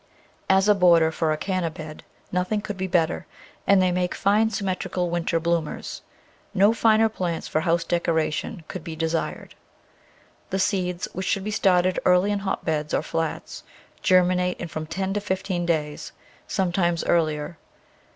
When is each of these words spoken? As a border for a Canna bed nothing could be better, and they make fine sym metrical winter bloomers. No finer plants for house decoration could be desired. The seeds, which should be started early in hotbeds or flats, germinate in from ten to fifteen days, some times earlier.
As 0.49 0.67
a 0.67 0.73
border 0.73 1.11
for 1.11 1.31
a 1.31 1.37
Canna 1.37 1.69
bed 1.69 2.03
nothing 2.31 2.59
could 2.59 2.75
be 2.75 2.87
better, 2.87 3.27
and 3.67 3.79
they 3.79 3.91
make 3.91 4.15
fine 4.15 4.49
sym 4.49 4.65
metrical 4.65 5.11
winter 5.11 5.39
bloomers. 5.39 6.01
No 6.55 6.73
finer 6.73 7.07
plants 7.07 7.47
for 7.47 7.61
house 7.61 7.83
decoration 7.83 8.63
could 8.67 8.83
be 8.83 8.95
desired. 8.95 9.53
The 10.49 10.57
seeds, 10.57 11.07
which 11.13 11.27
should 11.27 11.43
be 11.43 11.51
started 11.51 11.99
early 12.03 12.31
in 12.31 12.39
hotbeds 12.39 12.95
or 12.95 13.03
flats, 13.03 13.61
germinate 14.01 14.59
in 14.59 14.69
from 14.69 14.87
ten 14.87 15.13
to 15.13 15.21
fifteen 15.21 15.67
days, 15.67 16.13
some 16.47 16.71
times 16.71 17.03
earlier. 17.03 17.59